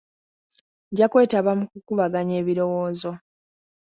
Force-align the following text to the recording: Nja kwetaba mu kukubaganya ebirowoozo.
Nja 0.91 1.07
kwetaba 1.11 1.51
mu 1.59 1.65
kukubaganya 1.71 2.35
ebirowoozo. 2.41 3.11